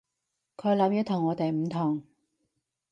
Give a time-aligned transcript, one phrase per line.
[0.57, 2.01] 佢諗嘢同我哋唔同